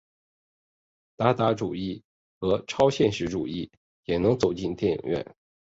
[1.15, 2.01] 达达主义
[2.39, 3.69] 和超现实主义
[4.05, 5.35] 也能走进电影院。